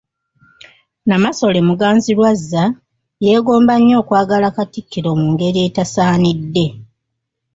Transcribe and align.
Nnamasole 1.03 1.59
Muganzirwazza 1.67 2.63
yeegomba 3.23 3.73
nnyo 3.79 3.95
okwagala 4.01 4.47
Katikkiro 4.55 5.09
mu 5.19 5.27
ngeri 5.33 5.59
etasaanidde. 5.67 6.65